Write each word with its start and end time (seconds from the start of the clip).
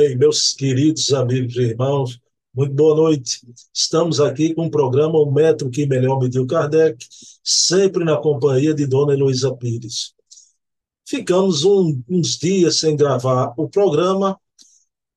Bem, 0.00 0.16
meus 0.16 0.52
queridos 0.52 1.12
amigos 1.12 1.56
e 1.56 1.62
irmãos, 1.62 2.20
muito 2.54 2.72
boa 2.72 2.94
noite. 2.94 3.40
Estamos 3.74 4.20
aqui 4.20 4.54
com 4.54 4.66
o 4.66 4.70
programa 4.70 5.18
O 5.18 5.28
Metro 5.28 5.68
que 5.68 5.86
Melhor 5.86 6.20
Mediu 6.20 6.46
Kardec, 6.46 7.04
sempre 7.42 8.04
na 8.04 8.16
companhia 8.16 8.72
de 8.72 8.86
Dona 8.86 9.14
Heloísa 9.14 9.52
Pires. 9.56 10.14
Ficamos 11.04 11.64
um, 11.64 12.00
uns 12.08 12.38
dias 12.38 12.78
sem 12.78 12.94
gravar 12.94 13.52
o 13.56 13.68
programa, 13.68 14.38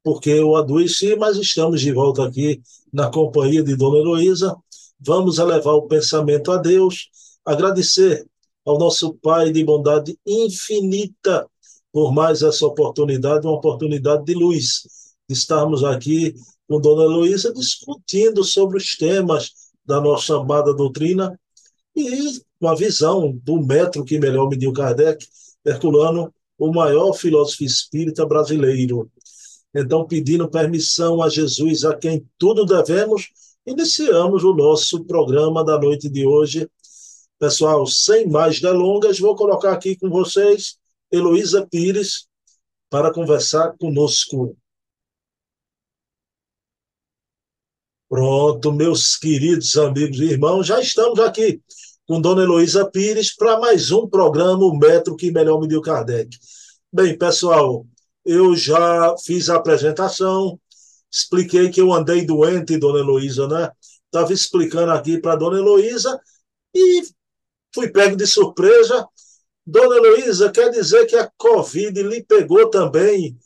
porque 0.03 0.31
eu 0.31 0.55
adoeci, 0.55 1.15
mas 1.15 1.37
estamos 1.37 1.79
de 1.79 1.91
volta 1.91 2.25
aqui 2.25 2.59
na 2.91 3.11
companhia 3.11 3.61
de 3.61 3.75
Dona 3.75 3.99
Heloísa. 3.99 4.55
Vamos 4.99 5.37
elevar 5.37 5.75
o 5.75 5.87
pensamento 5.87 6.51
a 6.51 6.57
Deus, 6.57 7.07
agradecer 7.45 8.25
ao 8.65 8.79
nosso 8.79 9.13
Pai 9.21 9.51
de 9.51 9.63
bondade 9.63 10.17
infinita 10.25 11.47
por 11.91 12.13
mais 12.13 12.41
essa 12.41 12.65
oportunidade, 12.65 13.45
uma 13.45 13.55
oportunidade 13.55 14.23
de 14.23 14.33
luz, 14.33 14.83
de 15.27 15.35
estarmos 15.35 15.83
aqui 15.83 16.33
com 16.67 16.79
Dona 16.79 17.03
Heloísa 17.03 17.53
discutindo 17.53 18.43
sobre 18.43 18.77
os 18.77 18.95
temas 18.95 19.51
da 19.85 19.99
nossa 19.99 20.37
amada 20.37 20.73
doutrina 20.73 21.37
e 21.95 22.41
uma 22.59 22.75
visão 22.75 23.37
do 23.43 23.61
metro 23.61 24.05
que 24.05 24.19
melhor 24.19 24.47
mediu 24.47 24.71
Kardec, 24.71 25.25
Herculano, 25.65 26.33
o 26.57 26.71
maior 26.71 27.13
filósofo 27.13 27.63
espírita 27.63 28.25
brasileiro. 28.25 29.11
Então, 29.73 30.05
pedindo 30.05 30.49
permissão 30.49 31.21
a 31.21 31.29
Jesus, 31.29 31.83
a 31.83 31.95
quem 31.95 32.25
tudo 32.37 32.65
devemos, 32.65 33.29
iniciamos 33.65 34.43
o 34.43 34.53
nosso 34.53 35.03
programa 35.03 35.63
da 35.63 35.79
noite 35.79 36.07
de 36.07 36.25
hoje. 36.25 36.69
Pessoal, 37.39 37.85
sem 37.87 38.27
mais 38.27 38.61
delongas, 38.61 39.19
vou 39.19 39.35
colocar 39.35 39.73
aqui 39.73 39.95
com 39.95 40.09
vocês 40.09 40.77
Heloísa 41.11 41.67
Pires 41.69 42.27
para 42.89 43.13
conversar 43.13 43.75
conosco. 43.77 44.57
Pronto, 48.09 48.71
meus 48.73 49.15
queridos 49.15 49.77
amigos 49.77 50.19
e 50.19 50.25
irmãos, 50.25 50.67
já 50.67 50.79
estamos 50.81 51.19
aqui 51.19 51.61
com 52.05 52.19
Dona 52.19 52.43
Heloísa 52.43 52.89
Pires 52.89 53.33
para 53.33 53.59
mais 53.59 53.89
um 53.91 54.07
programa, 54.07 54.65
o 54.65 54.77
Metro 54.77 55.15
que 55.15 55.31
Melhor 55.31 55.61
Mediu 55.61 55.81
Kardec. 55.81 56.37
Bem, 56.91 57.17
pessoal, 57.17 57.85
eu 58.25 58.53
já 58.53 59.15
fiz 59.23 59.49
a 59.49 59.55
apresentação, 59.55 60.59
expliquei 61.09 61.69
que 61.69 61.79
eu 61.79 61.93
andei 61.93 62.25
doente, 62.25 62.77
Dona 62.77 62.99
Heloísa, 62.99 63.47
né? 63.47 63.71
Estava 64.05 64.33
explicando 64.33 64.91
aqui 64.91 65.17
para 65.19 65.37
Dona 65.37 65.57
Heloísa 65.57 66.19
e 66.75 67.03
fui 67.73 67.89
pego 67.89 68.17
de 68.17 68.27
surpresa. 68.27 69.07
Dona 69.65 69.95
Heloísa, 69.95 70.51
quer 70.51 70.69
dizer 70.69 71.05
que 71.05 71.15
a 71.15 71.29
Covid 71.37 72.01
lhe 72.01 72.23
pegou 72.23 72.69
também, 72.69 73.37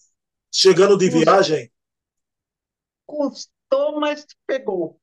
chegando 0.52 0.98
de 0.98 1.10
viagem? 1.10 1.72
Custou, 3.06 4.00
mas 4.00 4.26
pegou. 4.48 5.00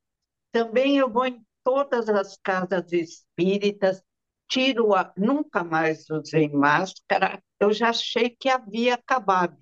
Também 0.51 0.97
eu 0.97 1.09
vou 1.09 1.25
em 1.25 1.43
todas 1.63 2.09
as 2.09 2.37
casas 2.37 2.91
espíritas, 2.91 4.01
tiro 4.47 4.93
a, 4.93 5.13
nunca 5.15 5.63
mais 5.63 6.09
usei 6.09 6.49
máscara, 6.49 7.41
eu 7.59 7.71
já 7.71 7.89
achei 7.89 8.29
que 8.29 8.49
havia 8.49 8.95
acabado. 8.95 9.57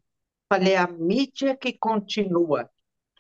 Falei, 0.50 0.76
a 0.76 0.88
mídia 0.88 1.56
que 1.56 1.74
continua. 1.74 2.70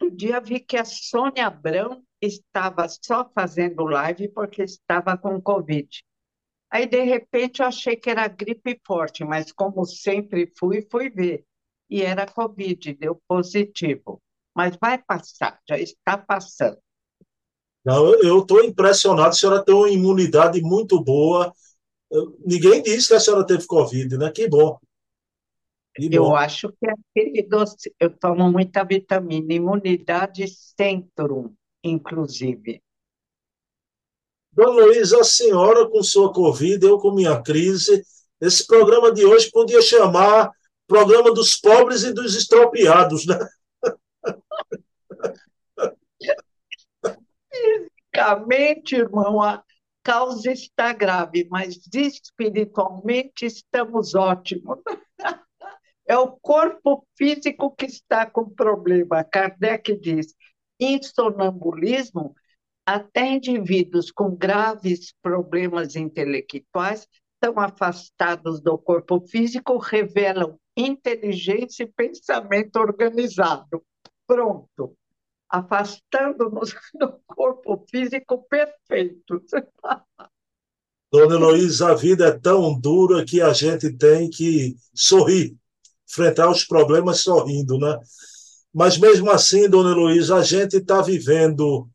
Um 0.01 0.09
dia 0.09 0.41
vi 0.41 0.59
que 0.59 0.77
a 0.77 0.83
Sônia 0.83 1.47
Abrão 1.47 2.03
estava 2.19 2.87
só 2.89 3.29
fazendo 3.33 3.83
live 3.83 4.27
porque 4.29 4.63
estava 4.63 5.17
com 5.17 5.41
Covid. 5.41 6.03
Aí, 6.71 6.87
de 6.87 7.03
repente, 7.03 7.61
eu 7.61 7.67
achei 7.67 7.95
que 7.95 8.09
era 8.09 8.27
gripe 8.27 8.79
forte, 8.85 9.23
mas 9.25 9.51
como 9.51 9.85
sempre 9.85 10.51
fui, 10.57 10.87
fui 10.89 11.09
ver. 11.09 11.45
E 11.89 12.01
era 12.01 12.25
Covid, 12.25 12.93
deu 12.93 13.21
positivo 13.27 14.21
mas 14.55 14.77
vai 14.79 14.97
passar, 14.97 15.59
já 15.67 15.77
está 15.77 16.17
passando. 16.17 16.77
Não, 17.83 18.13
eu 18.21 18.39
estou 18.39 18.63
impressionado, 18.63 19.29
a 19.29 19.33
senhora 19.33 19.63
tem 19.63 19.73
uma 19.73 19.89
imunidade 19.89 20.61
muito 20.61 21.01
boa. 21.03 21.51
Ninguém 22.45 22.83
disse 22.83 23.07
que 23.07 23.13
a 23.15 23.19
senhora 23.19 23.45
teve 23.45 23.65
Covid, 23.65 24.17
né? 24.17 24.31
Que 24.31 24.47
bom. 24.47 24.77
Que 25.95 26.07
bom. 26.09 26.15
Eu 26.15 26.35
acho 26.35 26.69
que 26.69 26.87
é 26.87 26.93
aquele 26.93 27.43
doce, 27.43 27.93
eu 27.99 28.09
tomo 28.15 28.51
muita 28.51 28.83
vitamina, 28.83 29.53
imunidade 29.53 30.47
centro, 30.47 31.53
inclusive. 31.83 32.81
Dona 34.53 34.85
Luísa, 34.85 35.21
a 35.21 35.23
senhora 35.23 35.89
com 35.89 36.03
sua 36.03 36.33
Covid, 36.33 36.85
eu 36.85 36.99
com 36.99 37.11
minha 37.11 37.41
crise, 37.41 38.03
esse 38.39 38.67
programa 38.67 39.13
de 39.13 39.25
hoje 39.25 39.49
podia 39.49 39.81
chamar 39.81 40.51
Programa 40.87 41.33
dos 41.33 41.55
Pobres 41.55 42.03
e 42.03 42.11
dos 42.11 42.35
Estropiados, 42.35 43.25
né? 43.25 43.39
Fisicamente, 48.11 48.95
irmão, 48.95 49.41
a 49.41 49.63
causa 50.03 50.51
está 50.51 50.91
grave, 50.91 51.47
mas 51.49 51.79
espiritualmente 51.93 53.45
estamos 53.45 54.15
ótimos. 54.15 54.79
É 56.07 56.17
o 56.17 56.31
corpo 56.41 57.07
físico 57.15 57.73
que 57.73 57.85
está 57.85 58.25
com 58.25 58.49
problema. 58.49 59.23
Kardec 59.23 59.95
diz: 59.97 60.35
em 60.77 61.01
sonambulismo, 61.01 62.35
até 62.95 63.25
indivíduos 63.25 64.11
com 64.11 64.35
graves 64.35 65.13
problemas 65.21 65.95
intelectuais 65.95 67.07
estão 67.33 67.59
afastados 67.59 68.61
do 68.61 68.77
corpo 68.77 69.19
físico, 69.27 69.77
revelam 69.77 70.59
inteligência 70.77 71.83
e 71.83 71.91
pensamento 71.91 72.77
organizado 72.77 73.83
pronto, 74.31 74.95
afastando-nos 75.49 76.73
do 76.97 77.19
corpo 77.27 77.85
físico 77.89 78.45
perfeito. 78.49 79.43
Dona 81.11 81.35
Heloísa, 81.35 81.91
a 81.91 81.95
vida 81.95 82.27
é 82.27 82.39
tão 82.39 82.79
dura 82.79 83.25
que 83.25 83.41
a 83.41 83.51
gente 83.51 83.91
tem 83.91 84.29
que 84.29 84.77
sorrir, 84.95 85.57
enfrentar 86.09 86.49
os 86.49 86.63
problemas 86.63 87.21
sorrindo, 87.21 87.77
né? 87.77 87.99
Mas 88.73 88.97
mesmo 88.97 89.29
assim, 89.29 89.69
Dona 89.69 89.91
Heloísa, 89.91 90.37
a 90.37 90.43
gente 90.43 90.77
está 90.77 91.01
vivendo 91.01 91.89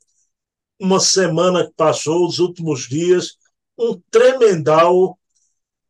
uma 0.78 1.00
semana 1.00 1.66
que 1.66 1.72
passou, 1.75 2.26
os 2.26 2.38
últimos 2.38 2.88
dias, 2.88 3.37
um 3.78 4.00
tremendal. 4.10 5.19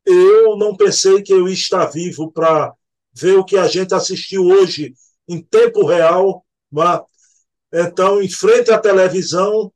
Eu 0.05 0.57
não 0.57 0.77
pensei 0.77 1.23
que 1.23 1.33
eu 1.33 1.49
ia 1.49 1.55
estar 1.55 1.87
vivo 1.87 2.31
para 2.31 2.73
ver 3.13 3.39
o 3.39 3.45
que 3.45 3.57
a 3.57 3.67
gente 3.67 3.95
assistiu 3.95 4.47
hoje 4.47 4.95
em 5.29 5.43
tempo 5.43 5.85
real. 5.85 6.45
Mas, 6.71 7.01
então, 7.73 8.23
em 8.23 8.29
frente 8.29 8.71
à 8.71 8.79
televisão, 8.79 9.73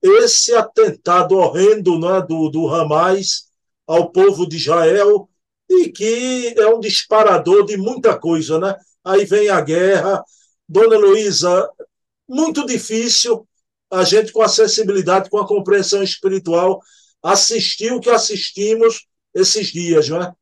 esse 0.00 0.54
atentado 0.54 1.36
horrendo 1.36 1.98
né, 1.98 2.20
do, 2.28 2.48
do 2.48 2.68
Hamas 2.68 3.50
ao 3.86 4.10
povo 4.10 4.48
de 4.48 4.56
Israel 4.56 5.28
e 5.68 5.88
que 5.88 6.54
é 6.56 6.66
um 6.66 6.80
disparador 6.80 7.64
de 7.64 7.76
muita 7.76 8.18
coisa, 8.18 8.58
né? 8.58 8.76
Aí 9.04 9.24
vem 9.24 9.48
a 9.48 9.60
guerra. 9.60 10.22
Dona 10.68 10.96
Luísa, 10.96 11.68
muito 12.28 12.64
difícil 12.66 13.46
a 13.92 14.04
gente 14.04 14.32
com 14.32 14.40
a 14.40 14.48
sensibilidade, 14.48 15.28
com 15.28 15.38
a 15.38 15.46
compreensão 15.46 16.02
espiritual, 16.02 16.80
assistir 17.22 17.92
o 17.92 18.00
que 18.00 18.08
assistimos 18.08 19.06
esses 19.34 19.68
dias, 19.68 20.08
não 20.08 20.22
é? 20.22 20.32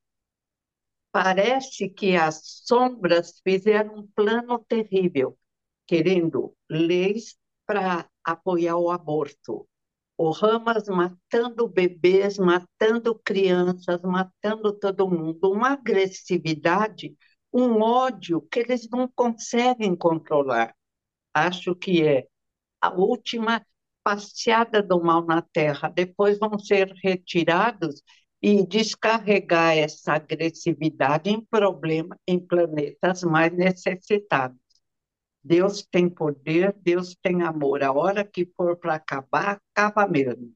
Parece 1.12 1.88
que 1.88 2.14
as 2.14 2.62
sombras 2.64 3.40
fizeram 3.42 3.96
um 3.96 4.06
plano 4.14 4.64
terrível, 4.68 5.36
querendo 5.84 6.54
leis 6.70 7.36
para 7.66 8.08
apoiar 8.24 8.76
o 8.76 8.90
aborto. 8.90 9.68
O 10.16 10.30
Ramas 10.30 10.86
matando 10.86 11.66
bebês, 11.66 12.38
matando 12.38 13.18
crianças, 13.24 14.00
matando 14.02 14.72
todo 14.72 15.10
mundo. 15.10 15.50
Uma 15.50 15.72
agressividade, 15.72 17.16
um 17.52 17.80
ódio 17.80 18.42
que 18.42 18.60
eles 18.60 18.88
não 18.88 19.08
conseguem 19.08 19.96
controlar. 19.96 20.72
Acho 21.34 21.74
que 21.74 22.06
é 22.06 22.28
a 22.80 22.90
última 22.90 23.64
passeada 24.02 24.82
do 24.82 25.02
mal 25.02 25.24
na 25.24 25.42
Terra. 25.42 25.88
Depois 25.88 26.38
vão 26.38 26.58
ser 26.58 26.92
retirados 27.02 28.02
e 28.42 28.66
descarregar 28.66 29.76
essa 29.76 30.14
agressividade 30.14 31.28
em 31.30 31.40
problema 31.44 32.16
em 32.26 32.38
planetas 32.38 33.22
mais 33.22 33.52
necessitados. 33.52 34.58
Deus 35.42 35.86
tem 35.90 36.08
poder, 36.08 36.74
Deus 36.82 37.16
tem 37.22 37.42
amor. 37.42 37.82
A 37.82 37.92
hora 37.92 38.24
que 38.24 38.50
for 38.56 38.76
para 38.76 38.94
acabar, 38.94 39.60
acaba 39.74 40.06
mesmo. 40.06 40.52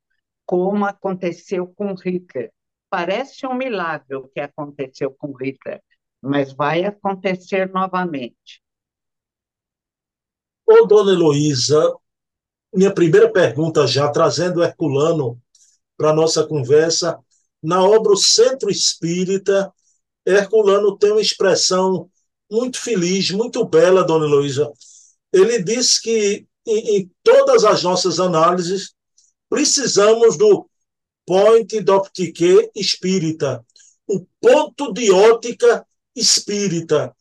Como 0.47 0.85
aconteceu 0.85 1.67
com 1.67 1.95
Hitler. 1.95 2.53
Parece 2.91 3.47
um 3.47 3.55
milagre 3.55 4.15
o 4.17 4.29
que 4.29 4.41
aconteceu 4.41 5.11
com 5.11 5.33
Hitler, 5.33 5.83
mas 6.23 6.53
vai 6.53 6.85
acontecer 6.85 7.71
novamente. 7.73 8.63
Ô, 10.67 10.87
dona 10.87 11.13
Heloísa, 11.13 11.95
minha 12.75 12.93
primeira 12.93 13.31
pergunta 13.31 13.87
já, 13.87 14.09
trazendo 14.09 14.63
Herculano 14.63 15.41
para 15.97 16.11
a 16.11 16.15
nossa 16.15 16.45
conversa, 16.45 17.19
na 17.63 17.83
obra 17.83 18.13
O 18.13 18.17
Centro 18.17 18.71
Espírita, 18.71 19.73
Herculano 20.27 20.97
tem 20.97 21.13
uma 21.13 21.21
expressão 21.21 22.11
muito 22.51 22.81
feliz, 22.81 23.31
muito 23.31 23.65
bela, 23.65 24.05
dona 24.05 24.27
Heloísa. 24.27 24.71
Ele 25.33 25.63
disse 25.63 26.03
que 26.03 26.47
em, 26.67 26.97
em 26.97 27.11
todas 27.23 27.65
as 27.65 27.83
nossas 27.83 28.21
análises 28.21 28.95
precisamos 29.49 30.37
do 30.37 30.69
point 31.27 31.81
d'optique 31.81 32.71
espírita, 32.75 33.65
o 34.07 34.27
ponto 34.41 34.93
de 34.93 35.11
ótica 35.11 35.87
espírita. 36.15 37.15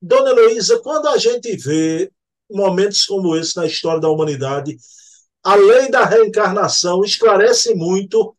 Dona 0.00 0.30
Heloísa, 0.30 0.78
quando 0.80 1.08
a 1.08 1.18
gente 1.18 1.56
vê 1.56 2.10
momentos 2.52 3.04
como 3.04 3.36
esse 3.36 3.56
na 3.56 3.66
história 3.66 4.00
da 4.00 4.08
humanidade, 4.08 4.76
a 5.42 5.54
lei 5.54 5.90
da 5.90 6.04
reencarnação 6.04 7.02
esclarece 7.02 7.74
muito, 7.74 8.34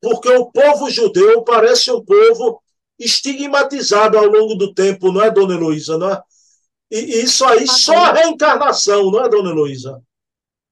porque 0.00 0.28
o 0.28 0.50
povo 0.50 0.88
judeu 0.90 1.42
parece 1.42 1.90
um 1.90 2.04
povo 2.04 2.62
estigmatizado 2.98 4.16
ao 4.16 4.26
longo 4.26 4.54
do 4.54 4.72
tempo, 4.72 5.10
não 5.10 5.22
é, 5.22 5.30
dona 5.30 5.54
Heloísa? 5.54 5.98
Não 5.98 6.10
é? 6.10 6.22
E 6.90 7.22
isso 7.22 7.44
aí 7.44 7.66
só 7.66 7.96
a 7.96 8.12
reencarnação, 8.12 9.10
não 9.10 9.24
é, 9.24 9.28
dona 9.28 9.50
Heloísa? 9.50 10.00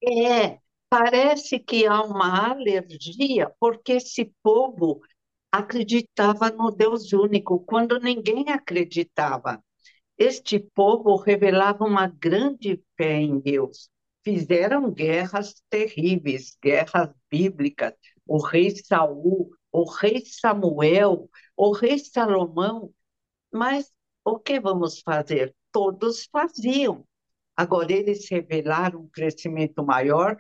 É, 0.05 0.59
parece 0.89 1.59
que 1.59 1.87
há 1.87 2.03
uma 2.03 2.51
alergia, 2.51 3.51
porque 3.59 3.93
esse 3.95 4.33
povo 4.43 5.01
acreditava 5.51 6.51
no 6.51 6.71
Deus 6.71 7.13
único, 7.13 7.61
quando 7.61 7.99
ninguém 7.99 8.51
acreditava. 8.51 9.63
Este 10.25 10.61
povo 10.61 11.17
revelava 11.17 11.85
uma 11.85 12.07
grande 12.07 12.81
fé 12.97 13.15
em 13.15 13.41
Deus. 13.41 13.91
Fizeram 14.23 14.89
guerras 14.89 15.61
terríveis, 15.69 16.57
guerras 16.63 17.11
bíblicas. 17.29 17.93
O 18.25 18.39
rei 18.39 18.71
Saul, 18.71 19.51
o 19.73 19.83
rei 19.91 20.23
Samuel, 20.25 21.29
o 21.57 21.73
rei 21.73 21.99
Salomão. 21.99 22.95
Mas 23.53 23.93
o 24.25 24.39
que 24.39 24.61
vamos 24.61 25.01
fazer? 25.01 25.53
Todos 25.73 26.27
faziam. 26.27 27.05
Agora, 27.57 27.93
eles 27.93 28.31
revelaram 28.31 29.01
um 29.01 29.09
crescimento 29.09 29.85
maior 29.85 30.39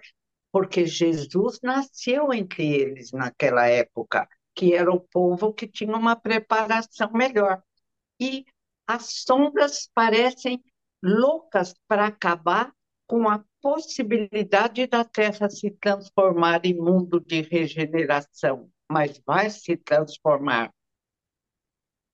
porque 0.52 0.87
Jesus 0.87 1.58
nasceu 1.61 2.32
entre 2.32 2.73
eles 2.73 3.11
naquela 3.11 3.67
época, 3.67 4.29
que 4.55 4.75
era 4.75 4.93
o 4.93 5.00
povo 5.00 5.52
que 5.52 5.67
tinha 5.67 5.96
uma 5.96 6.14
preparação 6.14 7.11
melhor. 7.12 7.61
E 8.20 8.46
as 8.87 9.23
sombras 9.25 9.88
parecem 9.94 10.62
loucas 11.02 11.75
para 11.88 12.06
acabar 12.06 12.73
com 13.06 13.29
a 13.29 13.44
possibilidade 13.61 14.87
da 14.87 15.05
Terra 15.05 15.49
se 15.49 15.70
transformar 15.70 16.64
em 16.64 16.75
mundo 16.75 17.20
de 17.20 17.43
regeneração, 17.43 18.70
mas 18.90 19.20
vai 19.26 19.50
se 19.50 19.76
transformar. 19.76 20.73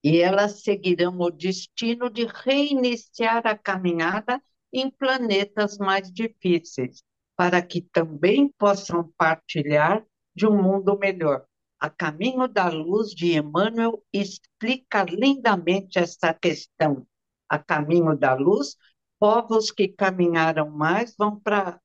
E 0.03 0.19
elas 0.19 0.63
seguirão 0.63 1.19
o 1.19 1.31
destino 1.31 2.09
de 2.11 2.25
reiniciar 2.25 3.47
a 3.47 3.57
caminhada 3.57 4.41
em 4.73 4.91
planetas 4.91 5.79
mais 5.79 6.13
difíceis, 6.13 7.03
para 7.37 7.63
que 7.63 7.81
também 7.81 8.53
possam 8.59 9.13
partilhar 9.17 10.05
de 10.35 10.47
um 10.47 10.63
mundo 10.63 10.97
melhor. 10.99 11.48
A 11.81 11.89
Caminho 11.89 12.49
da 12.49 12.69
Luz 12.69 13.11
de 13.11 13.37
Emmanuel 13.37 14.05
explica 14.13 15.05
lindamente 15.05 15.99
essa 15.99 16.35
questão. 16.35 17.07
A 17.49 17.57
Caminho 17.57 18.17
da 18.17 18.35
Luz, 18.35 18.77
povos 19.19 19.71
que 19.71 19.87
caminharam 19.87 20.69
mais 20.71 21.15
vão 21.17 21.39
para 21.39 21.81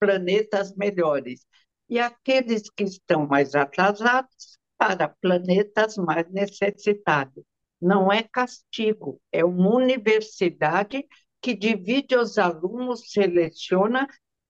planetas 0.00 0.74
melhores, 0.74 1.46
e 1.88 2.00
aqueles 2.00 2.68
que 2.70 2.82
estão 2.82 3.26
mais 3.26 3.54
atrasados 3.54 4.58
para 4.76 5.08
planetas 5.08 5.96
mais 5.96 6.28
necessitados. 6.30 7.44
Não 7.80 8.12
é 8.12 8.24
castigo, 8.24 9.20
é 9.30 9.44
uma 9.44 9.76
universidade 9.76 11.06
que 11.40 11.54
divide 11.54 12.16
os 12.16 12.36
alunos, 12.36 13.12
seleciona, 13.12 14.08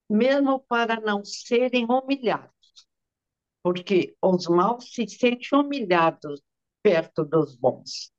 mesmo 0.08 0.60
para 0.60 1.00
não 1.00 1.22
serem 1.22 1.84
humilhados 1.84 2.59
porque 3.62 4.14
os 4.22 4.46
maus 4.46 4.92
se 4.92 5.06
sentem 5.08 5.58
humilhados 5.58 6.40
perto 6.82 7.24
dos 7.24 7.56
bons. 7.56 8.10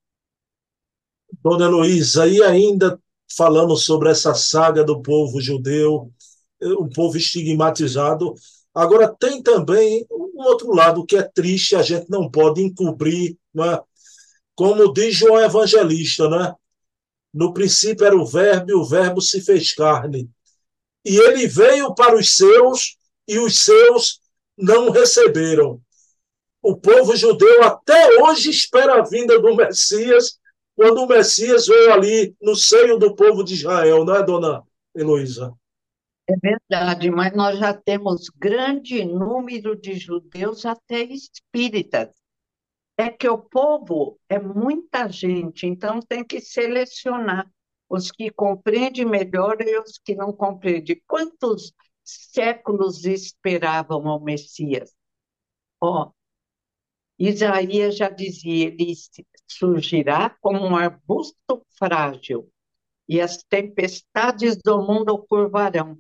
Dona 1.41 1.65
Heloísa, 1.65 2.27
e 2.27 2.41
ainda 2.43 3.01
falando 3.35 3.75
sobre 3.75 4.09
essa 4.09 4.33
saga 4.33 4.83
do 4.83 5.01
povo 5.01 5.39
judeu, 5.41 6.11
um 6.61 6.89
povo 6.89 7.17
estigmatizado, 7.17 8.35
agora 8.73 9.07
tem 9.07 9.41
também 9.41 10.05
um 10.11 10.43
outro 10.43 10.73
lado 10.73 11.05
que 11.05 11.15
é 11.15 11.23
triste, 11.23 11.75
a 11.75 11.81
gente 11.81 12.09
não 12.09 12.29
pode 12.29 12.61
encobrir, 12.61 13.38
não 13.53 13.65
é? 13.65 13.81
como 14.55 14.93
diz 14.93 15.15
João 15.15 15.41
Evangelista, 15.41 16.29
né? 16.29 16.53
No 17.33 17.51
princípio 17.51 18.05
era 18.05 18.15
o 18.15 18.27
verbo 18.27 18.69
e 18.69 18.75
o 18.75 18.85
verbo 18.85 19.19
se 19.19 19.41
fez 19.41 19.73
carne. 19.73 20.29
E 21.03 21.17
ele 21.17 21.47
veio 21.47 21.95
para 21.95 22.15
os 22.15 22.35
seus 22.35 22.95
e 23.27 23.39
os 23.39 23.57
seus 23.57 24.20
não 24.62 24.92
receberam. 24.92 25.81
O 26.62 26.78
povo 26.78 27.16
judeu 27.16 27.63
até 27.63 28.22
hoje 28.22 28.52
espera 28.52 29.00
a 29.00 29.04
vinda 29.04 29.40
do 29.40 29.56
Messias, 29.56 30.40
quando 30.75 31.00
o 31.00 31.08
Messias 31.08 31.68
veio 31.68 31.92
ali 31.92 32.36
no 32.42 32.56
seio 32.56 32.98
do 32.98 33.16
povo 33.16 33.44
de 33.44 33.56
Israel, 33.56 34.06
não 34.06 34.16
é, 34.16 34.24
dona 34.24 34.63
Heloísa? 34.96 35.54
É 36.30 36.36
verdade, 36.38 37.10
mas 37.10 37.36
nós 37.36 37.58
já 37.58 37.74
temos 37.74 38.30
grande 38.30 39.04
número 39.04 39.75
de 39.75 39.96
judeus 39.96 40.66
até 40.66 41.02
espíritas. 41.02 42.10
É 42.96 43.10
que 43.10 43.28
o 43.28 43.38
povo 43.38 44.19
é 44.30 44.40
muita 44.40 45.10
gente, 45.10 45.66
então 45.66 46.00
tem 46.00 46.24
que 46.24 46.40
selecionar 46.40 47.50
os 47.90 48.12
que 48.12 48.30
compreendem 48.30 49.06
melhor 49.06 49.58
e 49.60 49.78
os 49.80 49.98
que 49.98 50.16
não 50.16 50.31
compreendem. 50.31 51.02
Quantos 51.08 51.74
séculos 52.03 53.06
esperavam 53.06 54.01
o 54.01 54.19
Messias. 54.19 54.94
Ó, 55.80 56.07
oh, 56.07 56.13
Isaías 57.19 57.98
já 57.98 58.09
dizia, 58.09 58.69
ele 58.69 58.94
surgirá 59.48 60.36
como 60.42 60.59
um 60.59 60.75
arbusto 60.75 61.65
frágil, 61.77 62.51
e 63.07 63.21
as 63.21 63.44
tempestades 63.44 64.57
do 64.57 64.81
mundo 64.81 65.18
curvarão. 65.27 66.00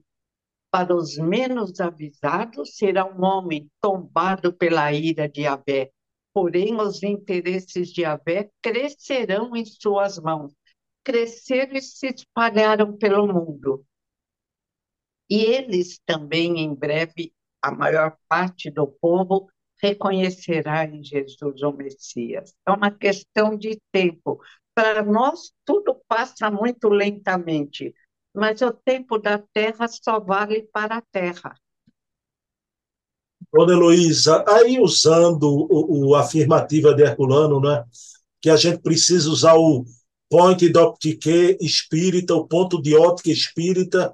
Para 0.71 0.95
os 0.95 1.17
menos 1.17 1.79
avisados, 1.79 2.75
será 2.75 3.05
um 3.05 3.23
homem 3.23 3.69
tombado 3.81 4.53
pela 4.53 4.91
ira 4.93 5.27
de 5.27 5.45
Abé. 5.45 5.91
Porém, 6.33 6.79
os 6.79 7.03
interesses 7.03 7.89
de 7.89 8.05
Abé 8.05 8.49
crescerão 8.61 9.55
em 9.55 9.65
suas 9.65 10.17
mãos. 10.17 10.53
Cresceram 11.03 11.73
e 11.73 11.81
se 11.81 12.07
espalharam 12.07 12.97
pelo 12.97 13.27
mundo. 13.27 13.85
E 15.31 15.45
eles 15.45 15.97
também, 16.05 16.59
em 16.59 16.75
breve, 16.75 17.33
a 17.61 17.71
maior 17.71 18.17
parte 18.27 18.69
do 18.69 18.85
povo 18.85 19.47
reconhecerá 19.81 20.83
em 20.83 21.01
Jesus 21.01 21.61
o 21.63 21.71
Messias. 21.71 22.53
É 22.67 22.71
uma 22.71 22.91
questão 22.91 23.55
de 23.55 23.79
tempo. 23.93 24.41
Para 24.75 25.01
nós, 25.03 25.53
tudo 25.63 26.01
passa 26.05 26.51
muito 26.51 26.89
lentamente, 26.89 27.95
mas 28.35 28.61
o 28.61 28.73
tempo 28.73 29.17
da 29.17 29.41
terra 29.53 29.87
só 29.87 30.19
vale 30.19 30.63
para 30.63 30.97
a 30.97 31.01
terra. 31.01 31.55
Dona 33.53 33.71
Heloísa, 33.71 34.43
aí 34.45 34.81
usando 34.81 35.45
o, 35.45 36.09
o 36.09 36.15
afirmativa 36.15 36.93
de 36.93 37.03
Herculano, 37.03 37.61
né, 37.61 37.85
que 38.41 38.49
a 38.49 38.57
gente 38.57 38.81
precisa 38.81 39.29
usar 39.29 39.55
o 39.55 39.85
point 40.29 40.67
d'optique 40.67 41.57
espírita, 41.61 42.35
o 42.35 42.45
ponto 42.45 42.81
de 42.81 42.95
ótica 42.97 43.29
espírita, 43.29 44.13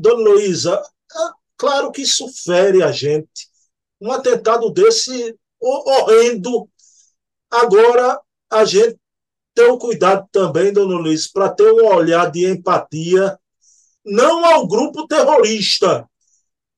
Dona 0.00 0.30
Luísa, 0.30 0.74
é 0.74 1.30
claro 1.56 1.92
que 1.92 2.02
isso 2.02 2.26
fere 2.44 2.82
a 2.82 2.90
gente. 2.90 3.48
Um 4.00 4.10
atentado 4.10 4.70
desse 4.70 5.36
horrendo. 5.60 6.68
Agora, 7.50 8.20
a 8.50 8.64
gente 8.64 8.98
tem 9.54 9.66
o 9.66 9.78
cuidado 9.78 10.26
também, 10.32 10.72
Dona 10.72 10.96
Luísa, 10.98 11.28
para 11.32 11.50
ter 11.50 11.70
um 11.70 11.86
olhar 11.86 12.30
de 12.30 12.46
empatia, 12.46 13.38
não 14.04 14.44
ao 14.44 14.66
grupo 14.66 15.06
terrorista, 15.06 16.08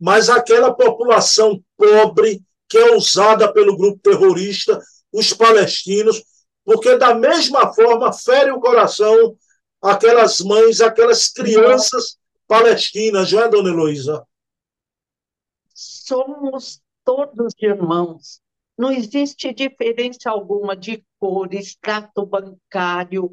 mas 0.01 0.29
àquela 0.29 0.75
população 0.75 1.63
pobre 1.77 2.43
que 2.69 2.77
é 2.79 2.97
usada 2.97 3.53
pelo 3.53 3.77
grupo 3.77 4.01
terrorista, 4.03 4.81
os 5.13 5.33
palestinos, 5.33 6.25
porque 6.65 6.97
da 6.97 7.15
mesma 7.15 7.73
forma 7.73 8.13
fere 8.13 8.51
o 8.51 8.61
coração 8.61 9.37
aquelas 9.83 10.41
mães, 10.41 10.81
aquelas 10.81 11.29
crianças 11.29 12.17
Palestina, 12.47 13.25
já, 13.25 13.47
dona 13.47 13.71
Heloísa? 13.71 14.27
Somos 15.75 16.83
todos 17.05 17.55
irmãos. 17.61 18.41
Não 18.77 18.91
existe 18.91 19.53
diferença 19.53 20.31
alguma 20.31 20.77
de 20.77 21.05
cor, 21.19 21.53
status 21.55 22.29
bancário, 22.29 23.31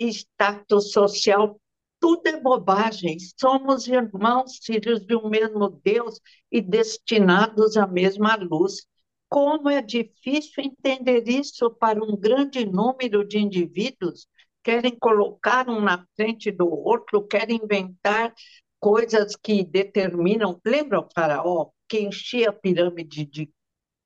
status 0.00 0.92
social. 0.92 1.60
Tudo 2.00 2.26
é 2.26 2.40
bobagem. 2.40 3.16
Somos 3.38 3.86
irmãos, 3.86 4.58
filhos 4.62 5.04
de 5.04 5.16
um 5.16 5.28
mesmo 5.28 5.68
Deus 5.82 6.20
e 6.50 6.60
destinados 6.60 7.76
à 7.76 7.86
mesma 7.86 8.36
luz. 8.36 8.86
Como 9.28 9.68
é 9.68 9.82
difícil 9.82 10.64
entender 10.64 11.28
isso 11.28 11.70
para 11.70 12.02
um 12.02 12.16
grande 12.16 12.64
número 12.64 13.26
de 13.26 13.38
indivíduos 13.38 14.26
querem 14.66 14.98
colocar 14.98 15.70
um 15.70 15.80
na 15.80 16.04
frente 16.16 16.50
do 16.50 16.68
outro, 16.68 17.24
querem 17.24 17.60
inventar 17.62 18.34
coisas 18.80 19.36
que 19.36 19.62
determinam. 19.62 20.60
Lembra 20.66 20.98
o 20.98 21.08
faraó 21.14 21.70
que 21.88 22.00
enchia 22.00 22.50
a 22.50 22.52
pirâmide 22.52 23.24
de 23.24 23.48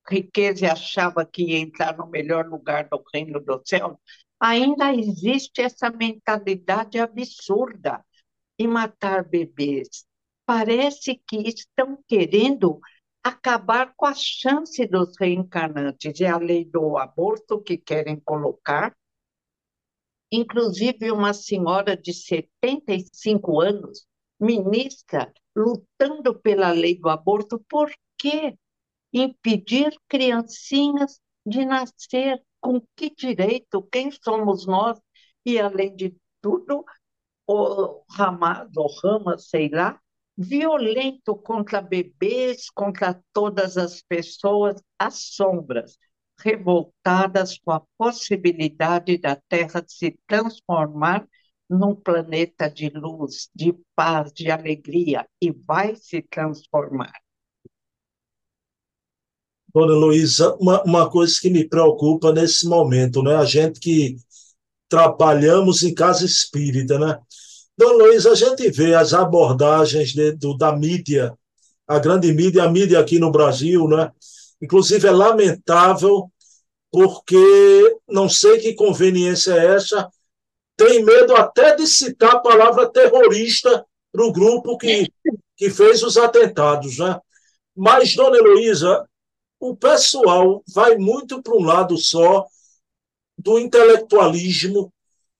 riqueza 0.07 0.65
e 0.65 0.69
achava 0.69 1.25
que 1.25 1.45
ia 1.45 1.57
entrar 1.57 1.97
no 1.97 2.05
melhor 2.05 2.45
lugar 2.45 2.87
do 2.87 3.03
reino 3.11 3.39
do 3.39 3.59
céu? 3.65 3.99
Ainda 4.39 4.93
existe 4.93 5.63
essa 5.63 5.89
mentalidade 5.89 6.99
absurda 6.99 8.05
em 8.59 8.67
matar 8.67 9.27
bebês. 9.27 10.05
Parece 10.45 11.19
que 11.27 11.37
estão 11.37 11.97
querendo 12.07 12.79
acabar 13.23 13.95
com 13.97 14.05
a 14.05 14.13
chance 14.13 14.85
dos 14.85 15.15
reencarnantes. 15.19 16.21
É 16.21 16.27
a 16.27 16.37
lei 16.37 16.63
do 16.65 16.99
aborto 16.99 17.59
que 17.59 17.77
querem 17.77 18.19
colocar. 18.19 18.95
Inclusive, 20.31 21.11
uma 21.11 21.33
senhora 21.33 21.95
de 21.97 22.13
75 22.13 23.59
anos, 23.61 24.05
ministra, 24.39 25.31
lutando 25.55 26.39
pela 26.39 26.71
lei 26.71 26.97
do 26.97 27.09
aborto, 27.09 27.59
por 27.69 27.91
quê? 28.17 28.57
Impedir 29.13 29.95
criancinhas 30.07 31.19
de 31.45 31.65
nascer. 31.65 32.41
Com 32.61 32.81
que 32.95 33.09
direito? 33.09 33.81
Quem 33.91 34.11
somos 34.11 34.65
nós? 34.65 34.99
E, 35.45 35.59
além 35.59 35.95
de 35.95 36.15
tudo, 36.41 36.85
o 37.47 38.03
Hamas, 38.17 38.69
o 38.77 38.87
Hamas, 39.03 39.49
sei 39.49 39.69
lá, 39.69 39.99
violento 40.37 41.35
contra 41.35 41.81
bebês, 41.81 42.69
contra 42.69 43.21
todas 43.33 43.77
as 43.77 44.01
pessoas, 44.01 44.81
as 44.97 45.15
sombras, 45.35 45.97
revoltadas 46.43 47.57
com 47.59 47.71
a 47.71 47.81
possibilidade 47.97 49.17
da 49.17 49.35
Terra 49.35 49.83
se 49.87 50.17
transformar 50.27 51.27
num 51.69 51.95
planeta 51.95 52.69
de 52.69 52.89
luz, 52.89 53.49
de 53.55 53.73
paz, 53.95 54.31
de 54.33 54.51
alegria, 54.51 55.25
e 55.41 55.51
vai 55.51 55.95
se 55.95 56.21
transformar. 56.21 57.13
Dona 59.73 59.93
Luísa, 59.93 60.53
uma, 60.55 60.83
uma 60.83 61.09
coisa 61.09 61.39
que 61.39 61.49
me 61.49 61.67
preocupa 61.67 62.33
nesse 62.33 62.67
momento, 62.67 63.23
né? 63.23 63.35
A 63.35 63.45
gente 63.45 63.79
que 63.79 64.17
trabalhamos 64.89 65.81
em 65.83 65.93
casa 65.93 66.25
espírita, 66.25 66.99
né? 66.99 67.17
Dona 67.77 68.03
Luiz, 68.03 68.25
a 68.25 68.35
gente 68.35 68.69
vê 68.69 68.93
as 68.93 69.13
abordagens 69.13 70.09
de, 70.09 70.33
do, 70.33 70.57
da 70.57 70.75
mídia, 70.75 71.33
a 71.87 71.99
grande 71.99 72.31
mídia, 72.33 72.63
a 72.63 72.69
mídia 72.69 72.99
aqui 72.99 73.17
no 73.17 73.31
Brasil, 73.31 73.87
né? 73.87 74.11
Inclusive 74.61 75.07
é 75.07 75.11
lamentável, 75.11 76.30
porque 76.91 77.97
não 78.07 78.27
sei 78.27 78.59
que 78.59 78.73
conveniência 78.73 79.53
é 79.53 79.75
essa, 79.75 80.11
tem 80.75 81.03
medo 81.03 81.35
até 81.35 81.75
de 81.75 81.87
citar 81.87 82.35
a 82.35 82.39
palavra 82.39 82.89
terrorista 82.91 83.85
para 84.11 84.25
o 84.25 84.31
grupo 84.31 84.77
que, 84.77 85.07
que 85.55 85.69
fez 85.69 86.03
os 86.03 86.17
atentados, 86.17 86.97
né? 86.97 87.19
Mas, 87.75 88.15
dona 88.15 88.37
Heloísa, 88.37 89.07
o 89.59 89.75
pessoal 89.75 90.61
vai 90.67 90.97
muito 90.97 91.41
para 91.41 91.55
um 91.55 91.63
lado 91.63 91.97
só 91.97 92.45
do 93.37 93.57
intelectualismo, 93.57 94.91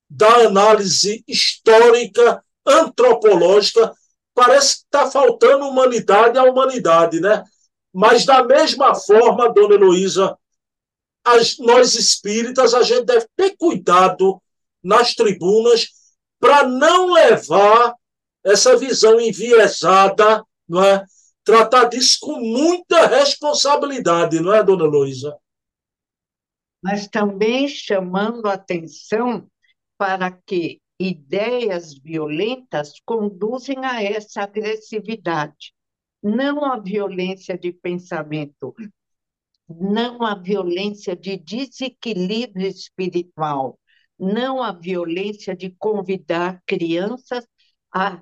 da 0.10 0.46
análise 0.46 1.24
histórica, 1.28 2.44
antropológica, 2.66 3.94
parece 4.34 4.78
que 4.78 4.84
está 4.84 5.10
faltando 5.10 5.68
humanidade 5.68 6.38
à 6.38 6.44
humanidade, 6.44 7.20
né? 7.20 7.44
Mas, 7.94 8.26
da 8.26 8.44
mesma 8.44 8.96
forma, 8.96 9.52
dona 9.52 9.76
Heloísa, 9.76 10.38
as, 11.24 11.58
nós 11.60 11.96
espíritas, 11.96 12.74
a 12.74 12.82
gente 12.82 13.06
deve 13.06 13.28
ter 13.36 13.56
cuidado 13.58 14.42
nas 14.84 15.14
tribunas 15.14 15.88
para 16.40 16.68
não 16.68 17.14
levar 17.14 17.96
essa 18.44 18.76
visão 18.76 19.20
enviesada, 19.20 20.44
não 20.68 20.84
é? 20.84 21.06
tratar 21.44 21.86
disso 21.86 22.20
com 22.22 22.40
muita 22.40 23.08
responsabilidade, 23.08 24.40
não 24.40 24.54
é, 24.54 24.64
dona 24.64 24.86
Heloísa? 24.86 25.38
Mas 26.84 27.08
também 27.08 27.68
chamando 27.68 28.48
atenção 28.48 29.48
para 29.98 30.32
que 30.32 30.82
ideias 31.00 31.94
violentas 31.94 32.94
conduzem 33.06 33.84
a 33.86 34.04
essa 34.04 34.44
agressividade. 34.44 35.74
Não 36.22 36.64
a 36.64 36.80
violência 36.80 37.58
de 37.58 37.72
pensamento, 37.72 38.76
não 39.82 40.24
a 40.24 40.36
violência 40.36 41.16
de 41.16 41.38
desequilíbrio 41.38 42.68
espiritual, 42.68 43.80
não 44.18 44.62
a 44.62 44.72
violência 44.72 45.56
de 45.56 45.72
convidar 45.72 46.62
crianças 46.68 47.48
a 47.92 48.22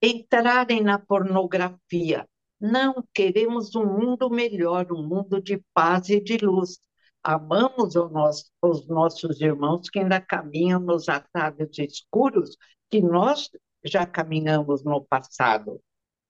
entrarem 0.00 0.82
na 0.82 0.98
pornografia. 0.98 2.26
Não, 2.58 3.04
queremos 3.12 3.74
um 3.74 3.84
mundo 3.84 4.30
melhor, 4.30 4.90
um 4.90 5.06
mundo 5.06 5.42
de 5.42 5.62
paz 5.74 6.08
e 6.08 6.18
de 6.18 6.38
luz. 6.38 6.78
Amamos 7.22 7.94
nosso, 7.94 8.50
os 8.62 8.86
nossos 8.88 9.40
irmãos 9.42 9.90
que 9.90 9.98
ainda 9.98 10.20
caminham 10.22 10.80
nos 10.80 11.10
atalhos 11.10 11.78
escuros 11.78 12.56
que 12.90 13.02
nós 13.02 13.50
já 13.84 14.06
caminhamos 14.06 14.82
no 14.82 15.04
passado, 15.04 15.80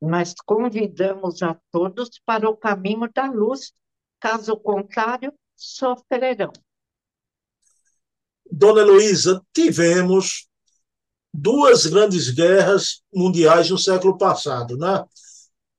mas 0.01 0.35
convidamos 0.45 1.43
a 1.43 1.57
todos 1.71 2.11
para 2.27 2.51
o 2.51 2.57
caminho 2.57 3.09
da 3.15 3.31
luz, 3.31 3.73
caso 4.25 4.57
contrário, 4.57 5.35
sofrerão. 5.55 6.51
Dona 8.51 8.81
Heloísa, 8.81 9.43
tivemos 9.53 10.49
duas 11.31 11.85
grandes 11.85 12.31
guerras 12.31 13.03
mundiais 13.13 13.69
no 13.69 13.77
século 13.77 14.17
passado, 14.17 14.79
né? 14.79 15.05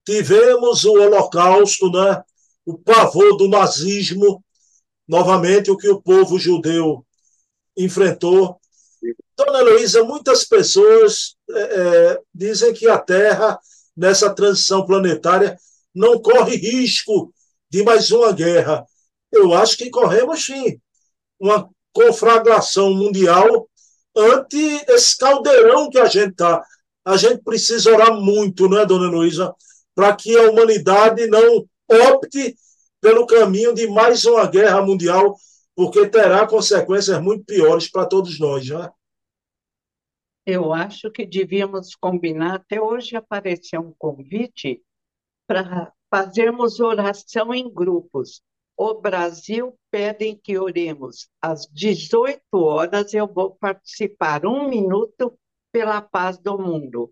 Tivemos 0.05 0.85
o 0.85 0.93
Holocausto, 0.93 1.89
né? 1.89 2.23
O 2.63 2.77
pavor 2.77 3.35
do 3.35 3.49
nazismo 3.49 4.43
novamente 5.07 5.71
o 5.71 5.77
que 5.77 5.89
o 5.89 5.99
povo 5.99 6.37
judeu 6.37 7.03
enfrentou. 7.75 8.59
Dona 9.35 9.59
Heloísa, 9.59 10.03
muitas 10.03 10.45
pessoas 10.45 11.35
é, 11.49 11.61
é, 11.61 12.21
dizem 12.31 12.75
que 12.75 12.87
a 12.87 12.99
Terra, 12.99 13.59
nessa 13.97 14.31
transição 14.31 14.85
planetária, 14.85 15.57
não 15.95 16.21
corre 16.21 16.57
risco 16.57 17.33
de 17.75 17.83
mais 17.83 18.09
uma 18.09 18.31
guerra. 18.31 18.85
Eu 19.29 19.53
acho 19.53 19.75
que 19.77 19.89
corremos 19.89 20.45
sim 20.45 20.79
uma 21.37 21.69
conflagração 21.91 22.93
mundial 22.93 23.69
ante 24.15 24.57
esse 24.87 25.17
caldeirão 25.17 25.89
que 25.89 25.99
a 25.99 26.05
gente 26.05 26.31
está. 26.31 26.63
A 27.03 27.17
gente 27.17 27.43
precisa 27.43 27.91
orar 27.91 28.13
muito, 28.13 28.69
não 28.69 28.79
é, 28.79 28.85
dona 28.85 29.07
Heloísa, 29.07 29.53
para 29.93 30.15
que 30.15 30.37
a 30.37 30.49
humanidade 30.49 31.27
não 31.27 31.67
opte 31.91 32.55
pelo 33.01 33.27
caminho 33.27 33.73
de 33.73 33.87
mais 33.87 34.23
uma 34.23 34.47
guerra 34.47 34.81
mundial, 34.81 35.35
porque 35.75 36.07
terá 36.07 36.47
consequências 36.47 37.21
muito 37.21 37.43
piores 37.43 37.91
para 37.91 38.05
todos 38.05 38.39
nós, 38.39 38.65
não 38.69 38.83
é? 38.83 38.91
Eu 40.45 40.71
acho 40.71 41.11
que 41.11 41.25
devíamos 41.25 41.93
combinar. 41.93 42.55
Até 42.55 42.79
hoje 42.79 43.17
apareceu 43.17 43.81
um 43.81 43.93
convite 43.97 44.81
para 45.45 45.91
fazermos 46.15 46.79
oração 46.79 47.53
em 47.53 47.69
grupos. 47.69 48.41
O 48.77 48.93
Brasil 48.93 49.77
pedem 49.91 50.39
que 50.41 50.57
oremos 50.57 51.27
às 51.41 51.67
18 51.73 52.41
horas. 52.53 53.13
Eu 53.13 53.27
vou 53.27 53.53
participar 53.55 54.45
um 54.45 54.69
minuto 54.69 55.37
pela 55.73 56.01
paz 56.01 56.37
do 56.37 56.57
mundo. 56.57 57.11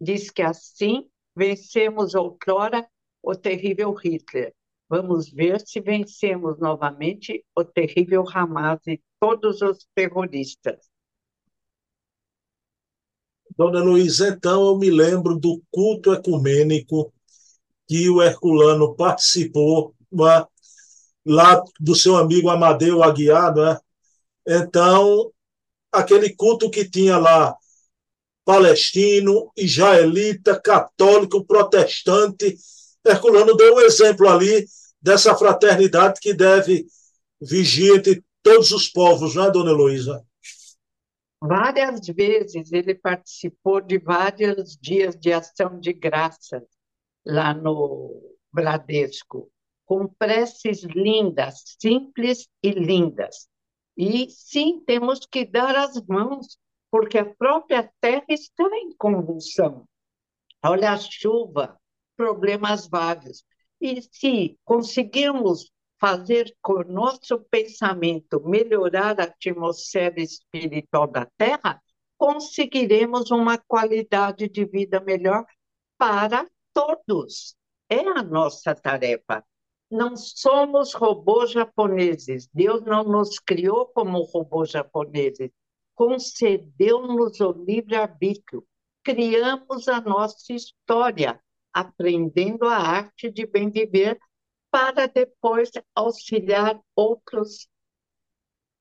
Diz 0.00 0.28
que 0.28 0.42
assim 0.42 1.08
vencemos 1.36 2.16
outrora 2.16 2.84
o 3.22 3.36
terrível 3.36 3.92
Hitler. 3.92 4.52
Vamos 4.88 5.30
ver 5.30 5.60
se 5.64 5.80
vencemos 5.80 6.58
novamente 6.58 7.44
o 7.56 7.64
terrível 7.64 8.24
Hamas 8.28 8.80
e 8.88 9.00
todos 9.20 9.62
os 9.62 9.86
terroristas. 9.94 10.90
Dona 13.56 13.84
Luísa, 13.84 14.30
então 14.30 14.66
eu 14.66 14.76
me 14.76 14.90
lembro 14.90 15.38
do 15.38 15.62
culto 15.70 16.12
ecumênico 16.12 17.12
que 17.92 18.08
o 18.08 18.22
Herculano 18.22 18.94
participou 18.96 19.94
é? 20.14 20.46
lá 21.26 21.62
do 21.78 21.94
seu 21.94 22.16
amigo 22.16 22.48
Amadeu 22.48 23.02
Aguiar, 23.02 23.54
né? 23.54 23.78
Então, 24.48 25.30
aquele 25.92 26.34
culto 26.34 26.70
que 26.70 26.88
tinha 26.88 27.18
lá 27.18 27.54
palestino, 28.46 29.52
israelita, 29.54 30.58
católico, 30.58 31.44
protestante, 31.44 32.56
Herculano 33.06 33.54
deu 33.54 33.74
um 33.74 33.80
exemplo 33.80 34.26
ali 34.26 34.66
dessa 34.98 35.36
fraternidade 35.36 36.18
que 36.18 36.32
deve 36.32 36.86
vigiar 37.42 37.98
entre 37.98 38.24
todos 38.42 38.72
os 38.72 38.88
povos, 38.88 39.34
não 39.34 39.44
é, 39.44 39.50
dona 39.50 39.70
Heloísa? 39.70 40.24
Várias 41.42 42.06
vezes 42.06 42.72
ele 42.72 42.94
participou 42.94 43.82
de 43.82 43.98
vários 43.98 44.78
dias 44.80 45.14
de 45.14 45.30
ação 45.30 45.78
de 45.78 45.92
graça 45.92 46.62
lá 47.24 47.54
no 47.54 48.36
Bradesco, 48.52 49.50
com 49.84 50.06
preces 50.06 50.82
lindas, 50.82 51.76
simples 51.80 52.48
e 52.62 52.70
lindas. 52.70 53.48
E 53.96 54.28
sim, 54.30 54.82
temos 54.86 55.26
que 55.26 55.44
dar 55.44 55.76
as 55.76 56.00
mãos, 56.06 56.58
porque 56.90 57.18
a 57.18 57.34
própria 57.34 57.90
terra 58.00 58.24
está 58.28 58.64
em 58.74 58.94
convulsão. 58.96 59.86
Olha 60.64 60.92
a 60.92 60.98
chuva, 60.98 61.78
problemas 62.16 62.88
vários. 62.88 63.44
E 63.80 64.00
se 64.00 64.58
conseguirmos 64.64 65.70
fazer 66.02 66.52
com 66.60 66.74
o 66.74 66.84
nosso 66.84 67.40
pensamento 67.50 68.40
melhorar 68.44 69.20
a 69.20 69.24
atmosfera 69.24 70.20
espiritual 70.20 71.06
da 71.06 71.26
Terra, 71.36 71.80
conseguiremos 72.18 73.30
uma 73.30 73.56
qualidade 73.56 74.48
de 74.48 74.64
vida 74.64 75.00
melhor 75.00 75.44
para 75.96 76.44
todos. 76.72 77.56
É 77.88 78.00
a 78.00 78.22
nossa 78.22 78.74
tarefa. 78.74 79.44
Não 79.90 80.16
somos 80.16 80.94
robôs 80.94 81.50
japoneses. 81.50 82.48
Deus 82.52 82.80
não 82.82 83.04
nos 83.04 83.38
criou 83.38 83.86
como 83.86 84.22
robôs 84.22 84.70
japoneses. 84.70 85.50
Concedeu-nos 85.94 87.40
o 87.40 87.52
livre-arbítrio. 87.52 88.66
Criamos 89.04 89.88
a 89.88 90.00
nossa 90.00 90.52
história, 90.52 91.38
aprendendo 91.72 92.64
a 92.66 92.76
arte 92.76 93.30
de 93.30 93.46
bem 93.46 93.70
viver 93.70 94.18
para 94.70 95.06
depois 95.06 95.70
auxiliar 95.94 96.80
outros 96.96 97.68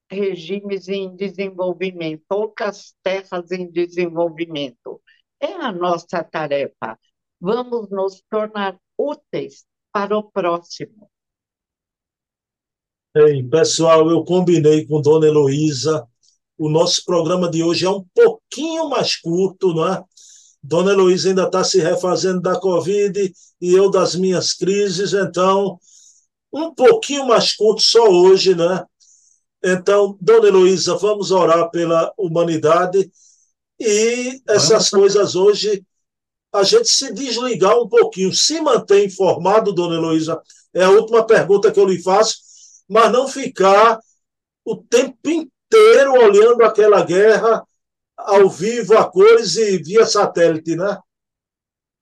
regimes 0.09 0.87
em 0.87 1.15
desenvolvimento, 1.15 2.23
outras 2.29 2.95
terras 3.03 3.51
em 3.51 3.69
desenvolvimento. 3.69 5.01
É 5.39 5.53
a 5.53 5.71
nossa 5.71 6.23
tarefa. 6.23 6.97
Vamos 7.41 7.89
nos 7.89 8.21
tornar 8.29 8.77
úteis 8.95 9.65
para 9.91 10.15
o 10.15 10.21
próximo. 10.21 11.09
Ei, 13.15 13.41
pessoal, 13.41 14.09
eu 14.11 14.23
combinei 14.23 14.85
com 14.85 15.01
Dona 15.01 15.25
Heloísa. 15.25 16.07
O 16.55 16.69
nosso 16.69 17.03
programa 17.03 17.49
de 17.49 17.63
hoje 17.63 17.85
é 17.85 17.89
um 17.89 18.05
pouquinho 18.13 18.87
mais 18.87 19.15
curto, 19.15 19.73
não 19.73 19.91
é? 19.91 20.03
Dona 20.61 20.91
Heloísa 20.91 21.29
ainda 21.29 21.45
está 21.45 21.63
se 21.63 21.81
refazendo 21.81 22.39
da 22.39 22.59
Covid 22.59 23.33
e 23.59 23.73
eu 23.73 23.89
das 23.89 24.15
minhas 24.15 24.53
crises, 24.53 25.13
então, 25.13 25.79
um 26.53 26.73
pouquinho 26.75 27.25
mais 27.25 27.55
curto 27.55 27.81
só 27.81 28.07
hoje, 28.07 28.53
né? 28.53 28.85
Então, 29.63 30.15
Dona 30.21 30.47
Heloísa, 30.47 30.95
vamos 30.95 31.31
orar 31.31 31.71
pela 31.71 32.13
humanidade 32.15 33.11
e 33.79 34.39
essas 34.47 34.91
coisas 34.91 35.35
hoje, 35.35 35.83
a 36.53 36.63
gente 36.63 36.89
se 36.89 37.13
desligar 37.13 37.77
um 37.79 37.87
pouquinho, 37.87 38.33
se 38.33 38.59
manter 38.59 39.05
informado, 39.05 39.73
Dona 39.73 39.95
Heloísa, 39.95 40.41
é 40.73 40.83
a 40.83 40.89
última 40.89 41.25
pergunta 41.25 41.71
que 41.71 41.79
eu 41.79 41.85
lhe 41.85 42.01
faço, 42.01 42.35
mas 42.89 43.11
não 43.11 43.27
ficar 43.27 43.99
o 44.65 44.75
tempo 44.75 45.17
inteiro 45.29 46.13
olhando 46.13 46.63
aquela 46.63 47.03
guerra 47.03 47.63
ao 48.17 48.49
vivo, 48.49 48.97
a 48.97 49.09
cores 49.09 49.55
e 49.55 49.77
via 49.77 50.05
satélite, 50.05 50.75
né? 50.75 50.97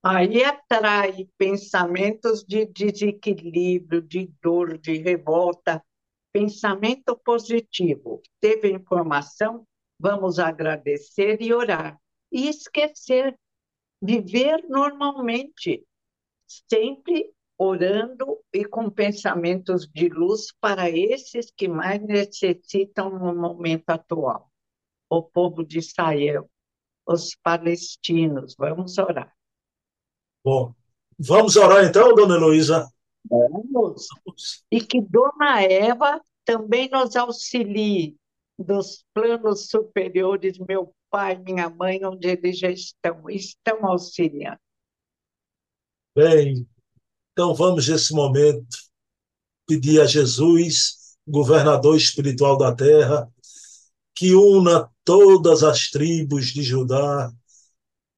Aí 0.04 0.44
atrai 0.44 1.28
pensamentos 1.38 2.44
de 2.44 2.66
desequilíbrio, 2.66 4.02
de 4.02 4.32
dor, 4.42 4.78
de 4.78 4.98
revolta, 4.98 5.84
pensamento 6.32 7.18
positivo. 7.18 8.22
Teve 8.40 8.72
informação, 8.72 9.66
vamos 10.00 10.40
agradecer 10.40 11.42
e 11.42 11.54
orar. 11.54 12.00
E 12.32 12.48
esquecer, 12.48 13.36
viver 14.02 14.66
normalmente, 14.68 15.86
sempre 16.46 17.32
orando 17.58 18.40
e 18.54 18.64
com 18.64 18.90
pensamentos 18.90 19.88
de 19.88 20.08
luz 20.08 20.54
para 20.62 20.90
esses 20.90 21.52
que 21.52 21.68
mais 21.68 22.02
necessitam 22.02 23.10
no 23.10 23.36
momento 23.36 23.90
atual. 23.90 24.50
O 25.10 25.22
povo 25.24 25.66
de 25.66 25.80
Israel, 25.80 26.50
os 27.06 27.36
palestinos, 27.44 28.56
vamos 28.58 28.98
orar. 28.98 29.34
Bom, 30.44 30.74
vamos 31.18 31.56
orar 31.58 31.84
então, 31.84 32.14
dona 32.16 32.36
Heloísa? 32.36 32.88
Vamos. 33.30 34.08
E 34.72 34.80
que 34.80 35.02
Dona 35.02 35.62
Eva 35.62 36.22
também 36.46 36.90
nos 36.90 37.16
auxilie 37.16 38.16
dos 38.58 39.06
planos 39.14 39.70
superiores, 39.70 40.58
meu 40.60 40.94
pai, 41.10 41.38
minha 41.38 41.70
mãe, 41.70 42.04
onde 42.06 42.28
eles 42.28 42.60
já 42.60 42.70
estão, 42.70 43.30
estão 43.30 43.86
auxiliando. 43.86 44.60
Bem, 46.16 46.68
então 47.32 47.54
vamos 47.54 47.88
nesse 47.88 48.14
momento 48.14 48.78
pedir 49.66 50.02
a 50.02 50.06
Jesus, 50.06 51.16
governador 51.28 51.96
espiritual 51.96 52.58
da 52.58 52.76
terra, 52.76 53.32
que 54.16 54.34
una 54.34 54.90
todas 55.04 55.64
as 55.64 55.90
tribos 55.90 56.48
de 56.48 56.64
Judá, 56.64 57.32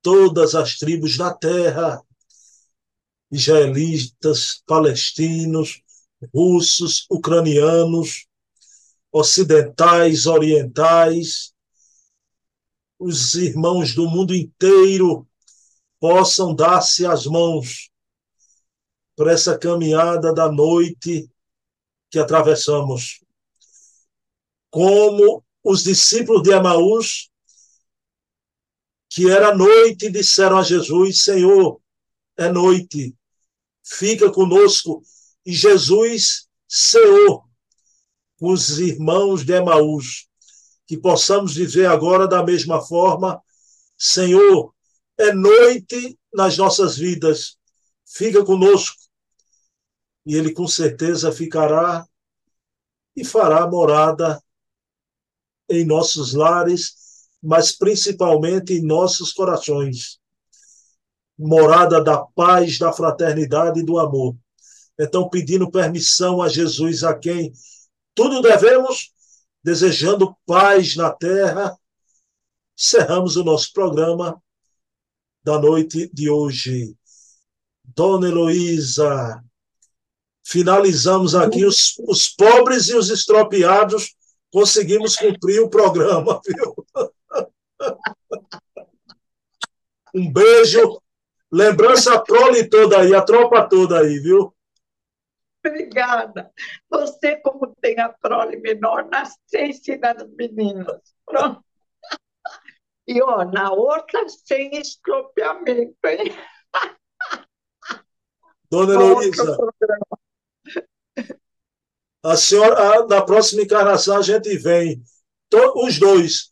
todas 0.01 0.55
as 0.55 0.77
tribos 0.77 1.17
da 1.17 1.33
terra, 1.33 2.01
israelitas, 3.31 4.61
palestinos, 4.65 5.81
russos, 6.33 7.05
ucranianos, 7.09 8.25
ocidentais, 9.11 10.25
orientais, 10.25 11.53
os 13.01 13.33
irmãos 13.33 13.95
do 13.95 14.07
mundo 14.07 14.35
inteiro 14.35 15.27
possam 15.99 16.53
dar-se 16.53 17.03
as 17.03 17.25
mãos 17.25 17.89
por 19.15 19.27
essa 19.27 19.57
caminhada 19.57 20.31
da 20.31 20.51
noite 20.51 21.27
que 22.11 22.19
atravessamos. 22.19 23.23
Como 24.69 25.43
os 25.63 25.83
discípulos 25.83 26.43
de 26.43 26.51
Emaús, 26.51 27.31
que 29.09 29.31
era 29.31 29.55
noite, 29.55 30.11
disseram 30.11 30.59
a 30.59 30.63
Jesus: 30.63 31.23
Senhor, 31.23 31.81
é 32.37 32.51
noite, 32.51 33.15
fica 33.83 34.31
conosco 34.31 35.01
e 35.43 35.51
Jesus 35.51 36.47
ceou 36.67 37.45
com 38.37 38.51
os 38.51 38.77
irmãos 38.77 39.43
de 39.43 39.53
Emaús. 39.53 40.30
Que 40.91 40.97
possamos 40.97 41.55
viver 41.55 41.85
agora 41.85 42.27
da 42.27 42.43
mesma 42.43 42.81
forma. 42.81 43.41
Senhor, 43.97 44.73
é 45.17 45.31
noite 45.31 46.19
nas 46.33 46.57
nossas 46.57 46.97
vidas, 46.97 47.55
fica 48.05 48.43
conosco. 48.43 48.97
E 50.25 50.35
Ele 50.35 50.51
com 50.51 50.67
certeza 50.67 51.31
ficará 51.31 52.05
e 53.15 53.23
fará 53.23 53.65
morada 53.65 54.43
em 55.69 55.85
nossos 55.85 56.33
lares, 56.33 56.93
mas 57.41 57.71
principalmente 57.71 58.73
em 58.73 58.85
nossos 58.85 59.31
corações. 59.31 60.19
Morada 61.39 62.03
da 62.03 62.17
paz, 62.17 62.77
da 62.77 62.91
fraternidade 62.91 63.79
e 63.79 63.85
do 63.85 63.97
amor. 63.97 64.35
Então, 64.99 65.29
pedindo 65.29 65.71
permissão 65.71 66.41
a 66.41 66.49
Jesus, 66.49 67.01
a 67.01 67.17
quem 67.17 67.53
tudo 68.13 68.41
devemos, 68.41 69.13
desejando 69.63 70.35
paz 70.45 70.95
na 70.95 71.11
terra, 71.11 71.77
encerramos 72.77 73.35
o 73.35 73.43
nosso 73.43 73.71
programa 73.73 74.41
da 75.43 75.59
noite 75.59 76.09
de 76.13 76.29
hoje. 76.29 76.95
Dona 77.83 78.27
Heloísa, 78.27 79.43
finalizamos 80.43 81.35
aqui 81.35 81.65
os, 81.65 81.95
os 82.07 82.27
pobres 82.27 82.89
e 82.89 82.95
os 82.95 83.09
estropiados, 83.09 84.15
conseguimos 84.51 85.15
cumprir 85.15 85.59
o 85.59 85.69
programa, 85.69 86.39
viu? 86.45 86.75
Um 90.13 90.29
beijo, 90.29 91.01
lembrança 91.49 92.19
prole 92.19 92.67
toda 92.67 92.99
aí, 92.99 93.15
a 93.15 93.21
tropa 93.21 93.65
toda 93.67 94.01
aí, 94.01 94.19
viu? 94.19 94.53
Obrigada. 95.65 96.51
Você, 96.89 97.37
como 97.37 97.75
tem 97.79 97.99
a 97.99 98.09
prole 98.09 98.57
menor, 98.57 99.07
nasceu 99.09 99.65
ensinando 99.65 100.27
meninas. 100.35 101.01
Pronto. 101.25 101.63
E, 103.07 103.21
ó, 103.21 103.43
na 103.45 103.71
outra, 103.71 104.27
sem 104.29 104.75
estropiamento, 104.77 105.95
hein? 106.05 106.35
Dona 108.69 108.93
Heloísa, 108.93 109.57
a 112.23 112.37
senhora, 112.37 113.05
na 113.07 113.21
próxima 113.23 113.63
encarnação, 113.63 114.17
a 114.17 114.21
gente 114.21 114.55
vem, 114.57 115.03
os 115.75 115.99
dois, 115.99 116.51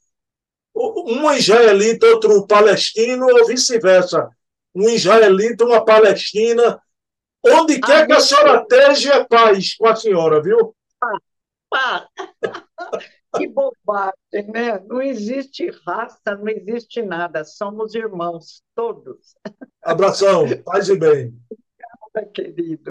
um 0.75 1.31
israelita, 1.31 2.07
outro 2.07 2.45
palestino, 2.47 3.27
ou 3.27 3.45
vice-versa. 3.45 4.29
Um 4.73 4.89
israelita, 4.89 5.65
uma 5.65 5.85
palestina, 5.85 6.81
Onde 7.45 7.79
quer 7.79 8.05
que 8.05 8.13
a 8.13 8.19
senhora 8.19 8.61
esteja, 8.61 9.25
paz 9.25 9.75
com 9.75 9.87
a 9.87 9.95
senhora, 9.95 10.41
viu? 10.41 10.75
Ah, 11.73 12.07
que 13.37 13.47
bobagem, 13.47 14.51
né? 14.51 14.79
Não 14.79 15.01
existe 15.01 15.69
raça, 15.85 16.35
não 16.35 16.47
existe 16.47 17.01
nada. 17.01 17.43
Somos 17.43 17.95
irmãos, 17.95 18.61
todos. 18.75 19.35
Abração, 19.81 20.45
paz 20.63 20.89
e 20.89 20.97
bem. 20.97 21.33
Obrigada, 22.13 22.31
querido. 22.33 22.83